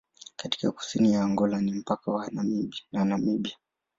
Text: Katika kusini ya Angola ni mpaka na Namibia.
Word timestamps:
Katika 0.35 0.71
kusini 0.71 1.13
ya 1.13 1.23
Angola 1.23 1.61
ni 1.61 1.73
mpaka 1.73 2.29
na 2.91 3.05
Namibia. 3.05 3.55